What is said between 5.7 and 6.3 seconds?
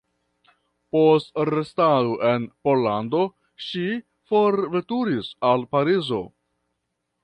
Parizo.